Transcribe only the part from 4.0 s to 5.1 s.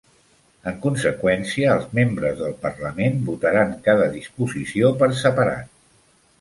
disposició